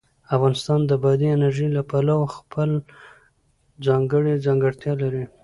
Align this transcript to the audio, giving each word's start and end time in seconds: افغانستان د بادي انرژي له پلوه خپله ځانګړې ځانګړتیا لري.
افغانستان 0.35 0.79
د 0.85 0.91
بادي 1.03 1.27
انرژي 1.35 1.67
له 1.77 1.81
پلوه 1.89 2.27
خپله 2.35 2.77
ځانګړې 3.85 4.33
ځانګړتیا 4.45 4.93
لري. 5.03 5.23